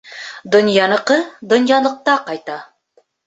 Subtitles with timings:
[0.55, 1.17] Донъяныҡы
[1.53, 2.57] донъялыҡта ҡайта.